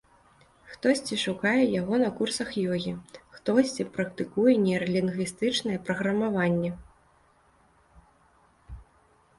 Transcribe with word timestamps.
Хтосьці 0.75 1.17
шукае 1.23 1.59
яго 1.81 1.99
на 2.03 2.07
курсах 2.21 2.49
ёгі, 2.77 2.93
хтосьці 3.35 3.85
практыкуе 3.99 4.53
нейралінгвістычнае 4.65 5.77
праграмаванне. 5.89 6.75